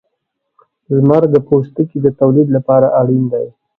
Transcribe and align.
•لمر 0.95 1.23
د 1.33 1.35
پوستکي 1.47 1.97
د 2.01 2.07
تولید 2.19 2.47
لپاره 2.55 2.87
اړین 2.99 3.23
دی. 3.33 3.47